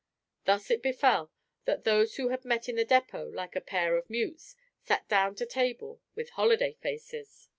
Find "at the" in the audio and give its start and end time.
2.67-2.83